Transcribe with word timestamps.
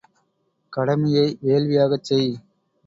கடமையை 0.73 1.27
வேள்வியாகச் 1.43 2.03
செய்! 2.03 2.29